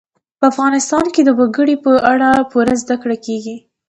[0.39, 3.55] په افغانستان کې د وګړي په اړه پوره زده کړه کېږي.